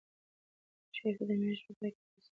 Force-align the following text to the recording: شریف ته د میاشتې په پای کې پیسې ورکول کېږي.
شریف 0.95 1.15
ته 1.19 1.23
د 1.29 1.31
میاشتې 1.39 1.63
په 1.67 1.73
پای 1.79 1.89
کې 1.89 1.95
پیسې 1.95 2.07
ورکول 2.07 2.17
کېږي. 2.23 2.29